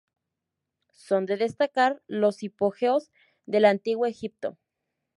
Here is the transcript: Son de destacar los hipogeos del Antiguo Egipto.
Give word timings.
Son 0.93 1.27
de 1.27 1.37
destacar 1.37 2.01
los 2.07 2.41
hipogeos 2.41 3.11
del 3.45 3.65
Antiguo 3.65 4.07
Egipto. 4.07 4.57